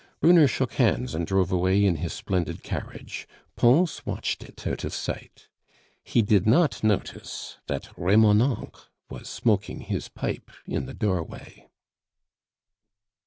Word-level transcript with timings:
Brunner 0.19 0.47
shook 0.47 0.73
hands 0.73 1.13
and 1.13 1.27
drove 1.27 1.51
away 1.51 1.85
in 1.85 1.97
his 1.97 2.11
splendid 2.11 2.63
carriage. 2.63 3.27
Pons 3.55 4.03
watched 4.03 4.41
it 4.43 4.65
out 4.65 4.83
of 4.83 4.95
sight. 4.95 5.47
He 6.03 6.23
did 6.23 6.47
not 6.47 6.83
notice 6.83 7.59
that 7.67 7.89
Remonencq 7.95 8.75
was 9.11 9.29
smoking 9.29 9.81
his 9.81 10.07
pipe 10.09 10.49
in 10.65 10.87
the 10.87 10.95
doorway. 10.95 11.67